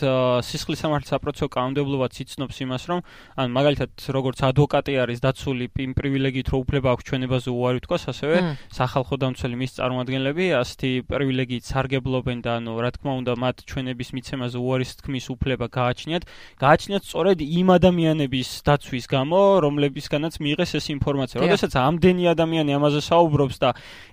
სისხლის 0.45 0.79
სამართლის 0.83 1.11
საპროცესო 1.13 1.47
კანონმდებლობაც 1.55 2.13
იცნობს 2.23 2.57
იმას 2.65 2.83
რომ 2.89 2.99
ან 3.39 3.47
მაგალითად 3.57 3.91
როგორც 4.15 4.39
ადვოკატი 4.49 4.93
არის 5.03 5.19
დაცული 5.23 5.65
იმ 5.79 5.91
პრივილეგიით 5.99 6.47
რომ 6.53 6.59
უფლება 6.59 6.87
აქვს 6.93 7.07
ჩვენებაზე 7.09 7.49
უარი 7.49 7.79
თქვას 7.85 8.03
ასევე 8.11 8.37
სახალხო 8.75 9.15
დამცველი 9.23 9.55
მის 9.59 9.71
წარმომადგენლები 9.79 10.45
ასეთი 10.59 10.91
პრივილეგიით 11.09 11.63
სარგებლობენ 11.69 12.37
და 12.45 12.51
ანუ 12.59 12.73
რა 12.83 12.91
თქმა 12.95 13.11
უნდა 13.19 13.33
მათ 13.39 13.63
ჩვენების 13.69 14.09
მიცემაზე 14.15 14.57
უარის 14.59 14.91
თქმის 14.99 15.25
უფლება 15.33 15.65
გააჩნიათ. 15.69 16.23
გააჩნიათ 16.59 17.03
სწორედ 17.09 17.37
იმ 17.39 17.67
ადამიანების 17.79 18.49
დაცვის 18.67 19.05
გამო 19.09 19.39
რომლებისგანაც 19.65 20.33
მიიღეს 20.43 20.71
ეს 20.79 20.85
ინფორმაცია. 20.95 21.37
როდესაც 21.43 21.71
ამდენი 21.79 22.23
ადამიანი 22.33 22.71
ამაზე 22.79 23.01
საუბრობს 23.09 23.57
და 23.63 23.69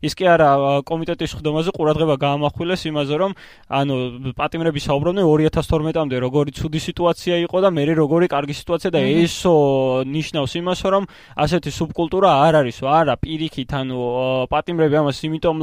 ის 0.06 0.12
კი 0.14 0.24
არა 0.34 0.50
კომიტეტის 0.86 1.32
ხდომაზე 1.40 1.70
ყურადღება 1.76 2.14
გაამახვილეს 2.26 2.82
იმაზე 2.90 3.14
იმაზე 3.16 3.22
რომ 3.22 3.32
ანუ 3.68 3.94
პატიმრები 4.36 4.80
საუბრობდნენ 4.80 5.24
2012-მდე 5.24 6.16
როგორი 6.20 6.50
ცუდი 6.52 6.80
სიტუაცია 6.86 7.34
იყო 7.46 7.58
და 7.64 7.70
მე 7.72 7.84
როგორი 7.96 8.26
კარგი 8.28 8.54
სიტუაცია 8.60 8.90
და 8.92 9.00
ესო 9.00 9.54
ნიშნავს 10.06 10.52
იმას 10.60 10.80
რომ 10.86 11.04
ასეთი 11.36 11.70
სუბკულტურა 11.72 12.30
არ 12.46 12.54
არისო 12.60 12.84
არა 12.86 13.14
პირიქით 13.16 13.70
ანუ 13.80 13.96
პატიმრები 14.52 14.96
ამას 15.00 15.18
იმიტომ 15.26 15.56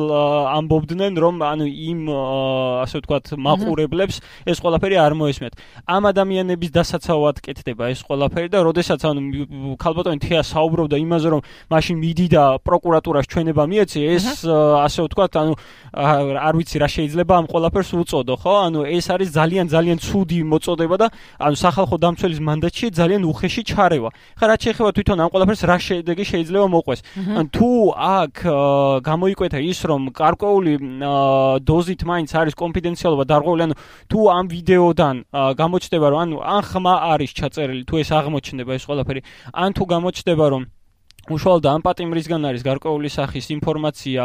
ამბობდნენ 0.57 1.13
რომ 1.23 1.35
ანუ 1.43 1.65
იმ 1.69 1.99
ასე 2.83 2.95
ვთქვათ 3.03 3.25
მაყურებლებს 3.37 4.15
ეს 4.49 4.57
ყველაფერი 4.63 4.95
არ 4.97 5.13
მოესმეთ. 5.19 5.53
ამ 5.87 6.03
ადამიანების 6.11 6.71
დასაცავად 6.73 7.35
კეთდება 7.43 7.91
ეს 7.93 8.01
ყველაფერი 8.03 8.49
და 8.49 8.59
როდესაც 8.65 8.99
ანუ 9.03 9.21
ქალბატონი 9.77 10.19
თეა 10.23 10.41
საუბრობდა 10.43 10.97
იმაზე 10.97 11.27
რომ 11.33 11.41
მაშინ 11.69 11.95
მიდი 12.03 12.27
და 12.33 12.43
პროკურატურას 12.63 13.25
ჩვენება 13.29 13.63
მიეცი 13.67 13.99
ეს 14.15 14.25
ასე 14.47 14.99
ვთქვათ 15.07 15.33
ანუ 15.43 15.53
არ 15.93 16.53
ვიცი 16.57 16.77
რა 16.83 16.87
შეიძლება 16.89 17.32
შეიძლება 17.33 17.41
ამ 17.41 17.47
ყველაფერს 17.49 17.89
უწოდო, 17.97 18.35
ხო? 18.37 18.53
ანუ 18.67 18.79
ეს 18.93 19.05
არის 19.09 19.29
ძალიან 19.33 19.65
ძალიან 19.73 19.97
ცუდი 19.97 20.39
მოწოდება 20.45 20.95
და 21.01 21.07
ანუ 21.41 21.55
სახალხო 21.57 21.95
დამცველის 21.97 22.41
მანდატში 22.47 22.85
ძალიან 22.93 23.21
უხეში 23.25 23.61
ჩარევა. 23.69 24.09
ხა 24.37 24.45
რა 24.49 24.55
შეიძლება 24.61 24.91
თვითონ 24.93 25.17
ამ 25.23 25.29
ყველაფერს 25.33 25.61
რა 25.65 25.77
შედეგი 25.81 26.23
შეიძლება 26.29 26.67
მოყვეს? 26.75 26.99
ან 27.39 27.45
თუ 27.49 27.69
აქ 27.93 28.33
გამოიკვეთა 29.09 29.59
ის 29.71 29.79
რომ 29.89 30.01
გარკვეული 30.13 30.73
დოზით 31.63 32.01
მაინც 32.05 32.29
არის 32.37 32.53
კონფიდენციალობა 32.53 33.23
დარღვეული, 33.31 33.61
ანუ 33.67 33.75
თუ 34.09 34.19
ამ 34.37 34.45
ვიდეოდან 34.53 35.15
გამოჩნდება 35.33 36.07
რომ 36.13 36.19
ანუ 36.23 36.37
ან 36.43 36.61
ხმა 36.69 36.93
არის 37.13 37.31
ჩაწერილი, 37.33 37.83
თუ 37.89 37.95
ეს 38.03 38.09
აღმოჩნდება 38.13 38.71
ეს 38.77 38.83
ყველაფერი, 38.85 39.21
ან 39.53 39.69
თუ 39.73 39.83
გამოჩნდება 39.89 40.45
რომ 40.53 40.63
უშუალოდ 41.23 41.65
ამ 41.71 41.81
პატიმრისგან 41.87 42.43
არის 42.51 42.63
გარკვეული 42.67 43.07
სახის 43.07 43.45
ინფორმაცია 43.55 44.23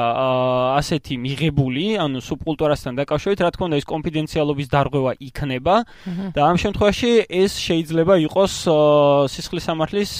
ასეთი 0.75 1.15
მიღებული, 1.23 1.85
ანუ 2.03 2.19
სუბკულტურასთან 2.27 2.99
დაკავშირებით, 2.99 3.43
რა 3.47 3.51
თქმა 3.55 3.65
უნდა, 3.71 3.79
ეს 3.79 3.87
კონფიდენციალობის 3.87 4.67
დარღვევა 4.75 5.13
იქნება 5.23 5.77
და 6.35 6.41
ამ 6.43 6.57
შემთხვევაში 6.59 7.11
ეს 7.31 7.53
შეიძლება 7.63 8.19
იყოს 8.27 8.53
სისხლის 9.31 9.65
სამართლის 9.71 10.11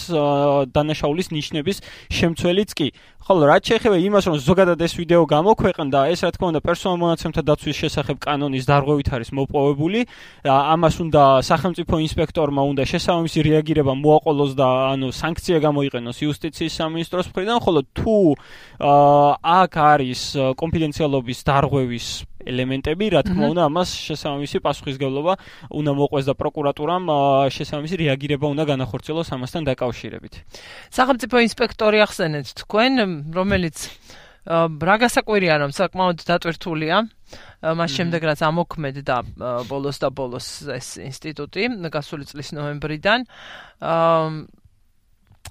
დანაშაულის 0.71 1.27
ნიშნების 1.35 1.83
შემცველიც 2.15 2.69
კი. 2.79 2.87
ხოლო 3.29 3.45
რაც 3.45 3.61
შეეხება 3.69 3.97
იმას, 4.01 4.25
რომ 4.25 4.37
ზოგადად 4.41 4.79
ეს 4.81 4.93
ვიდეო 4.97 5.21
გამოქვეყნდა, 5.29 5.99
ეს 6.09 6.25
რა 6.25 6.31
თქმა 6.33 6.47
უნდა 6.49 6.61
პერსონალ 6.65 6.97
მონაცემთა 6.97 7.41
დაცვის 7.45 7.77
შესახებ 7.77 8.17
კანონის 8.25 8.65
დარღვევით 8.65 9.09
არის 9.13 9.29
მოპოვებული. 9.37 9.99
ამას 10.49 10.95
უნდა 11.05 11.23
სახელმწიფო 11.45 11.95
ინსპექტორმა 12.09 12.61
უნდა 12.73 12.83
შესაბამისი 12.89 13.39
რეაგირება 13.45 13.93
მოაყოლოს 14.01 14.51
და 14.57 14.67
ანუ 14.97 15.07
სანქცია 15.13 15.57
გამოიყენოს 15.61 16.17
იუსტიციის 16.25 16.73
სამინისტროს 16.73 17.29
მხრიდან, 17.29 17.57
ხოლო 17.61 17.81
თუ 17.93 18.17
აქ 18.81 19.71
არის 19.77 20.21
კონფიდენციალობის 20.57 21.39
დარღვევის 21.45 22.07
ელემენტები, 22.45 23.05
რა 23.15 23.21
თქმა 23.27 23.45
უნდა, 23.51 23.61
ამას 23.67 23.89
შესაბამისი 24.07 24.57
პასუხისგებლობა 24.63 25.33
უნდა 25.75 25.91
მოყვეს 25.99 26.25
და 26.29 26.33
პროკურატურამ 26.39 27.03
შესაბამისი 27.51 27.95
რეაგირება 28.03 28.45
უნდა 28.53 28.63
განახორციელოს 28.71 29.27
ამასთან 29.35 29.63
დაკავშირებით. 29.69 30.33
სახელმწიფო 30.93 31.35
ინსპექტორი 31.49 31.97
ახსენეთ 32.05 32.47
თქვენ, 32.63 32.91
რომელიც 33.35 33.77
რა 34.49 34.95
გასაკვირია 35.03 35.55
რომ 35.61 35.71
საკმაოდ 35.75 36.17
დატვირთულია. 36.25 36.95
მას 37.59 37.91
შემდეგ 37.91 38.21
რაც 38.23 38.39
ამოქმედ 38.41 39.03
და 39.03 39.17
ბოლოს 39.69 39.99
და 39.99 40.09
ბოლოს 40.09 40.47
ეს 40.73 40.97
ინსტიტუტი 40.97 41.91
გასული 41.91 42.25
წლის 42.25 42.55
ნოემბრიდან 42.55 43.19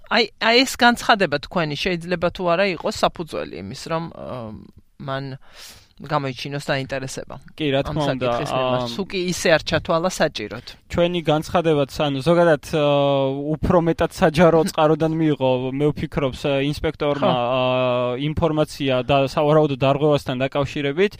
აი 0.09 0.25
აი 0.41 0.57
ეს 0.65 0.73
განცხადება 0.81 1.37
თქვენი 1.45 1.77
შეიძლება 1.77 2.29
თუ 2.33 2.43
არა 2.49 2.67
იყოს 2.75 2.97
საფუძველი 3.05 3.55
იმის 3.61 3.83
რომ 3.93 4.05
მან 5.05 5.25
გამოიჩინოს 5.99 6.65
დაინტერესება. 6.71 7.35
კი, 7.59 7.67
რა 7.75 7.81
თქმა 7.83 8.03
უნდა, 8.15 8.31
სუკი 8.95 9.21
ისე 9.35 9.49
არ 9.59 9.63
ჩათვალა 9.67 10.11
საჭიროდ. 10.15 10.67
ჩვენი 10.89 11.21
განცხადებაც, 11.27 11.91
ანუ 11.91 12.19
ზოგადად 12.23 12.65
უფრო 13.59 13.79
მეტად 13.89 14.11
საჯარო 14.15 14.61
წყაროდან 14.71 15.13
მიიღო, 15.19 15.51
მე 15.75 15.87
ვფიქრობს 15.91 16.41
ინსპექტორმა 16.71 17.33
ინფორმაცია 18.23 18.95
და 19.03 19.17
სავარაუდო 19.27 19.77
დარღვევასთან 19.83 20.37
დაკავშირებით 20.39 21.13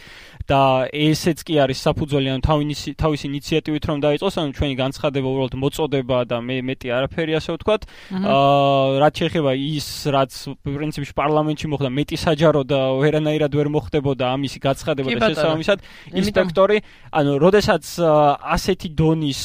და 0.49 0.89
ესეც 0.95 1.43
კი 1.45 1.55
არის 1.61 1.79
საფუძველი, 1.85 2.29
ანუ 2.39 2.43
თავისი 2.47 2.91
თავისი 2.97 3.25
ინიციატივით 3.29 3.85
რომ 3.85 3.99
დაიწყოს, 4.07 4.35
ანუ 4.41 4.51
ჩვენი 4.57 4.75
განცხადება 4.79 5.27
უბრალოდ 5.29 5.55
მოწოდება 5.59 6.19
და 6.25 6.37
მე 6.41 6.57
მეტი 6.71 6.89
არაფერი 6.89 7.33
ასე 7.37 7.51
ვთქვათ. 7.59 7.83
აა 8.15 9.03
რაც 9.03 9.15
შეეხება 9.21 9.53
ის, 9.59 9.89
რაც 10.09 10.33
პრინციპში 10.65 11.13
პარლამენტში 11.19 11.67
მოხდა, 11.69 11.91
მეტი 11.93 12.17
საჯარო 12.17 12.63
და 12.65 12.81
ვერანაირად 12.97 13.53
ვერ 13.59 13.69
მოხდებოდა 13.77 14.25
ამისი 14.39 14.59
გაცხადება 14.69 15.09
და 15.19 15.29
შესაბამისად 15.33 15.79
ინსპექტორი, 16.21 16.77
ანუ 17.19 17.33
როდესაც 17.41 17.85
ასეთი 17.99 18.89
დონის 18.95 19.41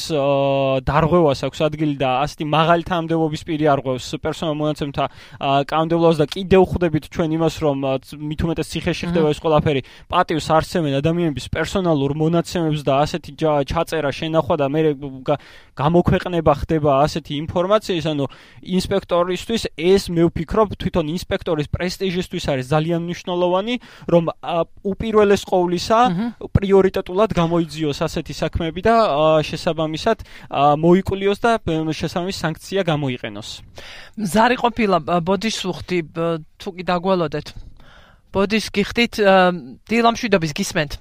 დარღვევას 0.84 1.40
აქვს 1.48 1.60
ადგილი 1.68 1.96
და 1.98 2.10
ასეთი 2.24 2.44
მაღალი 2.44 2.84
თანამდებობის 2.88 3.42
პირი 3.48 3.66
არღვევს 3.74 4.06
პერსონალ 4.20 4.54
მონაცემთა 4.60 5.04
კანონმდებლობას 5.68 6.20
და 6.20 6.26
კიდევ 6.28 6.62
ხვდებით 6.70 7.08
ჩვენ 7.14 7.36
იმას, 7.38 7.54
რომ 7.64 7.76
მით 8.20 8.40
უმეტეს 8.44 8.70
ციხეში 8.74 9.04
ხდება 9.10 9.32
ეს 9.32 9.40
ყველაფერი, 9.40 9.80
პატივს 10.12 10.46
არსებენ 10.54 10.98
ადამიანების 11.00 11.46
პერსონალურ 11.54 12.12
მონაცემებს 12.20 12.84
და 12.84 12.92
ასეთი 13.04 13.30
ჩაწერა 13.70 14.10
შენახვა 14.12 14.54
და 14.60 14.66
მე 14.68 14.80
გამოქვეყნება 15.74 16.52
ხდება 16.60 16.90
ასეთი 17.02 17.32
ინფორმაციის, 17.44 18.04
ანუ 18.06 18.24
ინსპექტორისთვის 18.62 19.62
ეს 19.74 20.02
მე 20.14 20.28
ვფიქრობ 20.28 20.76
თვითონ 20.78 21.06
ინსპექტორის 21.14 21.68
პრესტიჟისთვის 21.74 22.44
არის 22.52 22.66
ძალიან 22.70 23.00
მნიშვნელოვანი, 23.08 23.74
რომ 24.12 24.24
უპირველეს 25.14 25.42
ყოვლისა 25.46 25.98
პრიორიტეტულად 26.50 27.30
გამოიძიოს 27.38 27.98
ასეთი 28.02 28.34
საქმეები 28.34 28.82
და 28.82 28.94
შესაბამისად 29.46 30.18
მოიკულიოს 30.82 31.38
და 31.38 31.50
შესაბამის 31.94 32.38
სანქცია 32.42 32.82
გამოიყენოს. 32.82 33.48
ზარი 34.18 34.56
ყოფილა 34.58 34.98
ბოდიშ 35.22 35.54
სუხთი 35.62 35.98
თუ 36.58 36.68
კი 36.74 36.82
დაგვალოდეთ. 36.90 37.46
ბოდიშ 38.34 38.64
გიხდით 38.74 39.14
დილამშვიდობის 39.86 40.52
გისმენთ. 40.58 40.92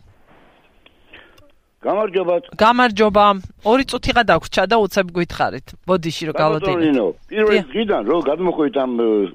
გამარჯობა. 1.84 2.36
გამარჯობა. 2.56 3.26
ორი 3.68 3.84
წუთიღა 3.90 4.24
დაგვრჩა 4.30 4.64
და 4.72 4.76
უცებ 4.80 5.08
გითხარით. 5.18 5.68
ბოდიში 5.90 6.24
რო 6.30 6.34
გალოდინეთ. 6.38 6.96
პირველ 7.28 7.66
დღიდან 7.74 8.02
რო 8.08 8.18
გადმოხვით 8.30 8.76
ამ 8.78 8.92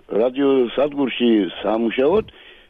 რადიო 0.08 0.50
სადგურში 0.72 1.30
სამუშაოდ, 1.60 2.26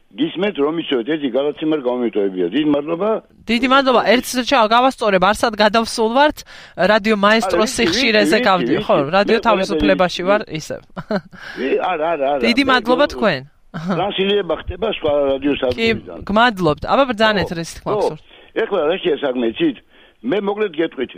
გისმენთ 0.09 0.57
რომ 0.57 0.75
იცოდეთ 0.81 1.09
ერთი 1.13 1.29
გადაცემა 1.37 1.75
გამომიტოვებია. 1.85 2.45
დიდი 2.49 2.69
მადლობა. 2.73 3.09
დიდი 3.45 3.67
მადლობა. 3.69 4.01
ერთ 4.09 4.25
ჩა 4.49 4.59
გავასწორებ, 4.73 5.23
არსად 5.29 5.53
გადავსულ 5.53 6.09
ვართ 6.17 6.37
რადიო 6.91 7.15
მაესტროს 7.25 7.71
სიხშირეზე 7.77 8.37
გავდი. 8.41 8.73
ხო, 8.89 8.95
რადიო 9.13 9.39
თავისუფლებაში 9.45 10.21
ვარ 10.25 10.41
ისევ. 10.49 10.81
არა, 11.91 12.05
არა, 12.13 12.25
არა. 12.33 12.41
დიდი 12.41 12.63
მადლობა 12.73 13.05
თქვენ. 13.13 13.39
ტრანსლირება 13.69 14.53
ხდება 14.65 14.87
სხვა 14.97 15.11
რადიო 15.29 15.53
სადგურიდან. 15.61 16.17
კი, 16.17 16.25
გმადლობთ. 16.25 16.83
აბა 16.89 17.03
ბრძანეთ 17.09 17.49
ეს 17.53 17.71
თქმა 17.77 17.91
უნდა. 18.01 18.15
ეხლა 18.65 18.79
რა 18.89 18.95
შეიძლება 18.97 19.23
საქმე 19.29 19.45
იცით? 19.53 19.77
მე 20.19 20.37
მოკლედ 20.43 20.73
გეტყვით, 20.75 21.11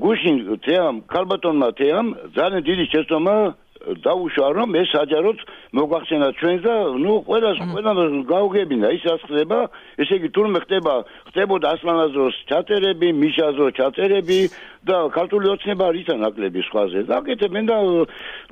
გუშინ 0.00 0.36
თეამ, 0.64 0.96
ქალბატონმა 1.12 1.68
თეამ 1.76 2.06
ძალიან 2.34 2.62
დიდი 2.66 2.84
შეცდომა 2.88 3.36
დაუშვა 3.80 4.48
რომ 4.56 4.76
ეს 4.76 4.88
საჯაროდ 4.92 5.38
მოგახსენა 5.72 6.28
ჩვენს 6.36 6.62
და 6.66 6.74
ნუ 7.00 7.12
ყველა 7.24 7.50
ყველა 7.72 7.92
გავგებინა 8.28 8.88
ის 8.96 9.02
რაც 9.08 9.22
ხდება 9.24 9.58
ესე 10.02 10.14
იგი 10.20 10.28
თურმე 10.36 10.58
ხდება 10.64 10.94
ხდებოდა 11.32 11.66
ასლანაზოს 11.74 12.34
ჩატერები 12.50 13.08
მიშაზოს 13.22 13.72
ჩატერები 13.80 14.40
და 14.84 14.96
ქართული 15.12 15.48
ოცნება 15.52 15.92
რიცა 15.92 16.14
ნაკლები 16.20 16.60
სხვაზე? 16.68 17.04
დაკეთებენ 17.08 17.64
და 17.68 17.76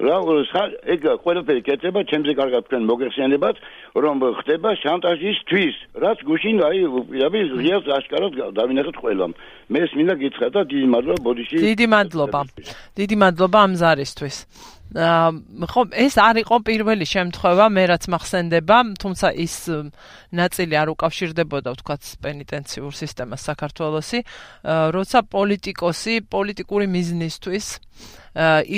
რა 0.04 0.16
ეგ 0.94 1.00
ყველაფერი 1.24 1.60
კეთება 1.64 2.00
ჩემზე 2.04 2.32
კარგად 2.36 2.62
თქვენ 2.68 2.82
მოგეხსენებათ 2.88 3.56
რომ 3.96 4.16
ხდება 4.40 4.70
შანტაჟისთვის 4.84 5.74
რაც 6.04 6.18
გუშინ 6.28 6.56
აი 6.68 6.78
პირაბი 7.12 7.40
ზიას 7.56 7.84
აშკარად 7.96 8.32
დავინახეთ 8.60 8.96
ყველამ. 9.00 9.32
მე 9.72 9.80
მინდა 9.96 10.14
გითხრა 10.20 10.48
და 10.52 10.60
დიდი 10.68 10.88
მადლობა 10.92 11.20
ბოდიში 11.24 11.56
დიდი 11.64 11.86
მადლობა. 11.92 12.40
დიდი 12.96 13.16
მადლობა 13.24 13.58
ამ 13.64 13.72
ზარისთვის 13.80 14.36
ხო 14.88 15.82
ეს 15.92 16.14
არ 16.16 16.36
იყო 16.48 16.56
პირველი 16.64 17.04
შემთხვევა 17.04 17.66
მე 17.76 17.82
რაც 17.92 18.04
მახსენდება 18.08 18.76
თუმცა 18.96 19.28
ის 19.36 19.56
ნაწილი 20.32 20.74
არ 20.80 20.88
უკავშირდებოდა 20.96 21.68
ვთქვათ 21.76 22.02
პენიტენციურ 22.24 22.92
სისტემას 22.96 23.40
საქართველოსი. 23.52 24.18
როცა 24.64 25.18
პოლიტიკოსი 25.28 26.14
პოლიტიკური 26.32 26.86
მიზნისთვის 26.88 27.66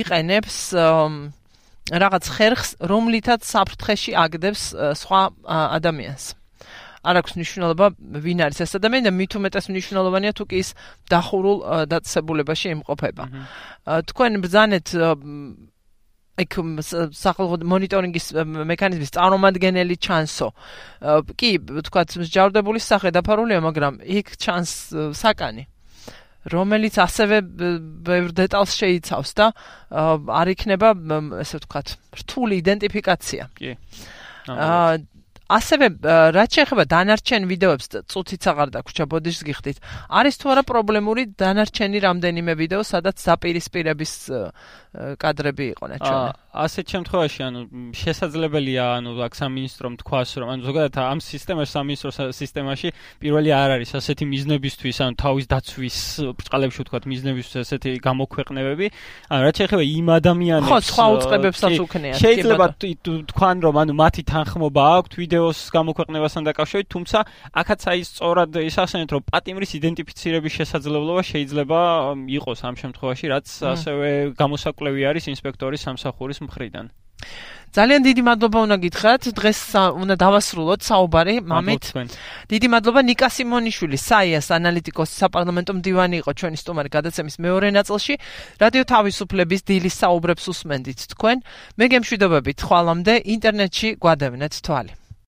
იყენებს 0.00 0.56
რაღაც 1.90 2.24
ხერხს 2.26 2.70
რომლითაც 2.90 3.40
საფრთხეში 3.46 4.12
აგდებს 4.18 4.62
სხვა 4.98 5.22
ადამიანს. 5.78 6.24
არ 7.00 7.16
აქვს 7.16 7.32
მნიშვნელობა 7.38 7.86
ვინ 8.20 8.38
არის 8.44 8.58
ეს 8.60 8.72
ადამიანი 8.76 9.08
და 9.08 9.12
მით 9.16 9.32
უმეტეს 9.40 9.66
მნიშვნელოვანია 9.72 10.32
თუ 10.36 10.44
კი 10.50 10.56
ის 10.60 10.68
დახურულ 11.08 11.58
დაწესებულებაში 11.88 12.68
იმყოფება. 12.76 13.24
თქვენ 14.10 14.32
ბრძანეთ 14.44 14.86
ეგ 16.42 16.56
სახელმწიფო 17.16 17.68
მონიტორინგის 17.72 18.26
მექანიზმის 18.72 19.14
წარმომადგენელი 19.16 19.96
ჩანსო. 20.00 20.48
კი, 21.36 21.50
თქვა, 21.88 22.02
ჯავრდებული 22.36 22.80
სახე 22.80 23.12
დაფარულია, 23.16 23.60
მაგრამ 23.64 24.00
იქ 24.04 24.36
ჩანს 24.40 24.72
საკანი. 25.16 25.66
რომელიც 26.48 26.96
ასევე 26.96 27.36
ბევრ 28.00 28.32
დეტალს 28.32 28.72
შეიცავს 28.80 29.30
და 29.36 29.46
არ 29.92 30.46
იქნება 30.56 30.96
ესე 31.44 31.60
ვთქვათ 31.60 31.88
რთული 32.16 32.60
იდენტიფიკაცია. 32.64 33.42
კი. 33.60 33.76
აა 34.48 35.04
ასევე 35.50 35.86
რაც 36.36 36.50
შეეხება 36.58 36.84
დანარჩენ 36.90 37.46
ვიდეოებს 37.50 37.86
წუთიც 38.06 38.46
აღარ 38.52 38.68
დაგვრჩა 38.76 39.04
ბოდიშს 39.10 39.42
გიხდით 39.48 39.78
არის 40.20 40.38
თუ 40.40 40.52
არა 40.54 40.62
პრობლემური 40.70 41.22
დანარჩენი 41.42 41.98
რამდენიმე 42.06 42.52
ვიდეო 42.60 42.82
სადაც 42.86 43.18
დაპირისპირების 43.26 44.12
კადრები 45.22 45.66
იყო 45.74 45.84
ნაჩვენე 45.90 46.30
ასეთ 46.50 46.86
შემთხვევაში 46.90 47.40
ანუ 47.46 47.60
შესაძლებელია 47.94 48.84
ანუ 48.98 49.10
აქ 49.22 49.34
სამინისტრომ 49.38 49.94
თქვას 50.02 50.30
რომ 50.42 50.48
ანუ 50.50 50.62
ზოგადად 50.66 50.96
ამ 50.98 51.18
სისტემაში 51.22 51.70
სამინისტრო 51.70 52.10
სისტემაში 52.34 52.88
პირველი 53.22 53.50
არ 53.54 53.70
არის 53.78 53.90
ასეთი 53.94 54.24
მიზნებისთვის 54.26 54.96
ანუ 55.06 55.14
თავის 55.22 55.46
დაცვის 55.46 55.98
ბრწყალებში 56.34 56.80
ვთქვათ 56.82 57.04
მიზნებისთვის 57.06 57.56
ასეთი 57.62 57.90
გამოქვეყნებები. 58.02 58.86
ანუ 59.30 59.40
რაც 59.46 59.54
შეეხება 59.62 59.84
იმ 59.94 60.06
ადამიანებს 60.18 60.70
ხო 60.74 60.78
სხვა 60.90 61.04
უწყებებსაც 61.14 61.74
უქნია 61.86 62.14
შეიძლება 62.18 62.66
თქვან 63.30 63.56
რომ 63.62 63.74
ანუ 63.86 63.92
მათი 63.94 64.22
თანხმობა 64.26 64.82
აქვთ 64.98 65.12
ვიდეოს 65.22 65.58
გამოქვეყნებასთან 65.70 66.42
დაკავშირებით 66.50 66.88
თუმცა 66.90 67.18
აქაც 67.62 67.80
აი 67.94 68.00
სწორად 68.10 68.50
ის 68.58 68.74
ახსენეთ 68.82 69.10
რომ 69.14 69.22
პატიმრის 69.30 69.70
იდენტიფიცირების 69.78 70.52
შესაძლებლობა 70.58 71.22
შეიძლება 71.30 71.80
იყოს 72.26 72.58
ამ 72.66 72.74
შემთხვევაში 72.82 73.26
რაც 73.30 73.46
ასევე 73.70 74.08
გამოსაკვლევი 74.34 75.00
არის 75.14 75.24
ინსპექტორის 75.30 75.80
სამსახურის 75.86 76.39
მხრიდან. 76.46 76.86
ძალიან 77.70 78.02
დიდი 78.02 78.22
მადლობა 78.26 78.58
უნდა 78.66 78.76
გითხრათ. 78.82 79.22
დღეს 79.38 79.60
უნდა 80.02 80.14
დავასრულოთ 80.18 80.80
საუბარი 80.90 81.34
მამით. 81.46 81.84
დიდი 82.50 82.66
მადლობა 82.74 83.00
ნიკა 83.06 83.28
სიმონიშვილი, 83.30 83.98
საიას 84.10 84.48
ანალიტიკოსი, 84.58 85.14
საპარლამენტო 85.22 85.72
მდივანი 85.78 86.16
იყო 86.18 86.30
ჩვენი 86.34 86.56
სტუმარი 86.58 86.88
გადაცემის 86.96 87.36
მეორე 87.38 87.68
ნაწილში. 87.78 88.14
რადიო 88.62 88.84
თავისუფლების 88.90 89.60
დილის 89.70 89.94
საუბრებს 90.02 90.44
უსმენდით 90.50 91.00
თქვენ. 91.14 91.36
მე 91.78 91.84
გემშვიდობებით 91.94 92.58
ხვალამდე 92.66 93.14
ინტერნეტში 93.38 93.88
გვადევნეთ 94.02 94.54
თვალი. 94.66 94.99